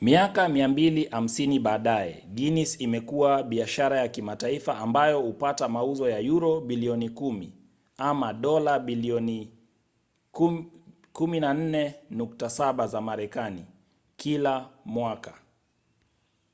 miaka 0.00 0.48
250 0.48 1.58
baadaye 1.60 2.24
guinness 2.34 2.80
imekua 2.80 3.08
kuwa 3.10 3.42
biashara 3.42 4.00
ya 4.00 4.08
kimataifa 4.08 4.78
ambayo 4.78 5.20
hupata 5.20 5.68
mauzo 5.68 6.08
ya 6.10 6.18
yuro 6.18 6.60
bilioni 6.60 7.08
10 7.08 8.32
dola 8.40 8.78
bilioni 8.78 9.50
14.7 10.34 12.86
za 12.86 13.00
marekani 13.00 13.64
kila 14.16 14.70
mwaka 14.84 15.34